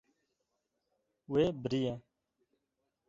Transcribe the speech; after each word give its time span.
Wê 1.31 1.43
biriye. 1.61 1.95